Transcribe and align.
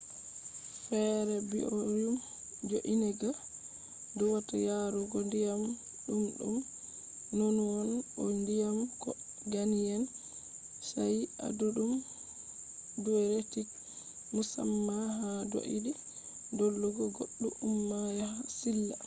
fere 0.83 1.35
biorhym 1.49 2.15
jo’eniga 2.69 3.29
duwata 4.17 4.55
yarugo 4.67 5.17
ndiyam 5.27 5.61
dumdum 6.05 6.57
nonunon 7.37 7.89
bo 8.17 8.27
ndiyam 8.39 8.77
ko 9.01 9.09
ganyen 9.51 10.03
shayi, 10.87 11.21
adudum 11.47 11.93
diuretic 13.03 13.69
musamma 14.33 14.95
ha 15.17 15.31
doidi 15.51 15.91
dolugo 16.57 17.03
goddu 17.15 17.47
umma 17.69 17.97
yaha 18.19 18.41
silla 18.57 18.95